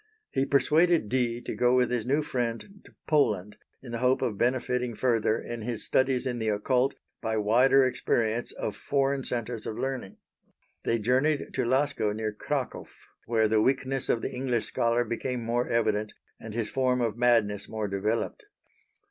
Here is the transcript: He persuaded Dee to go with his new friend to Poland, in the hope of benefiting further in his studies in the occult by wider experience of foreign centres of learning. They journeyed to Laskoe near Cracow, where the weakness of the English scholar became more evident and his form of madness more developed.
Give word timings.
He 0.31 0.47
persuaded 0.47 1.09
Dee 1.09 1.41
to 1.41 1.53
go 1.53 1.75
with 1.75 1.91
his 1.91 2.07
new 2.07 2.23
friend 2.23 2.81
to 2.85 2.95
Poland, 3.05 3.57
in 3.83 3.91
the 3.91 3.99
hope 3.99 4.23
of 4.23 4.35
benefiting 4.35 4.95
further 4.95 5.39
in 5.39 5.61
his 5.61 5.83
studies 5.83 6.25
in 6.25 6.39
the 6.39 6.47
occult 6.49 6.95
by 7.21 7.37
wider 7.37 7.83
experience 7.85 8.51
of 8.51 8.75
foreign 8.75 9.23
centres 9.23 9.67
of 9.67 9.77
learning. 9.77 10.17
They 10.85 10.97
journeyed 10.97 11.53
to 11.53 11.65
Laskoe 11.65 12.13
near 12.13 12.33
Cracow, 12.33 12.87
where 13.27 13.47
the 13.47 13.61
weakness 13.61 14.09
of 14.09 14.23
the 14.23 14.33
English 14.33 14.65
scholar 14.65 15.03
became 15.03 15.43
more 15.43 15.69
evident 15.69 16.15
and 16.39 16.55
his 16.55 16.71
form 16.71 16.99
of 16.99 17.15
madness 17.15 17.69
more 17.69 17.87
developed. 17.87 18.45